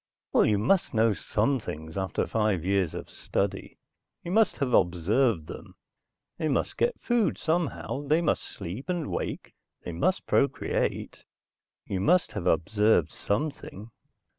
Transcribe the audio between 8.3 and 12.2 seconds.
sleep and wake, they must procreate. You